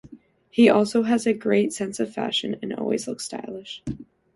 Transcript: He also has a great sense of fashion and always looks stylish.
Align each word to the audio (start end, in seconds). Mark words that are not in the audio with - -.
He 0.49 0.67
also 0.67 1.03
has 1.03 1.27
a 1.27 1.31
great 1.33 1.73
sense 1.73 1.99
of 1.99 2.11
fashion 2.11 2.55
and 2.63 2.73
always 2.73 3.07
looks 3.07 3.25
stylish. 3.25 3.83